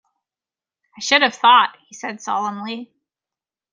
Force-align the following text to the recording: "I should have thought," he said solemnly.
"I 0.97 0.99
should 1.01 1.21
have 1.21 1.35
thought," 1.35 1.77
he 1.87 1.93
said 1.93 2.21
solemnly. 2.23 2.91